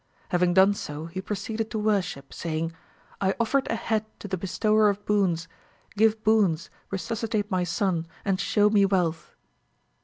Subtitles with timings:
[0.29, 2.73] Having done so, he proceeded to worship, saying:
[3.21, 5.47] 'I offered a head to the bestower of boons.
[5.95, 9.35] Give boons, resuscitate my son, and show me wealth.'